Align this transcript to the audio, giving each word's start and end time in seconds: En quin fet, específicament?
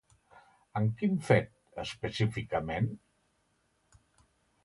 En 0.79 0.87
quin 1.01 1.19
fet, 1.27 1.51
específicament? 1.83 2.87